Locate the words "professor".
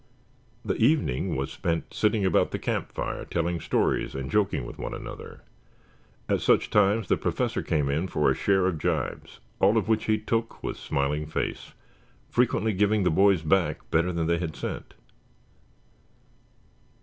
7.17-7.61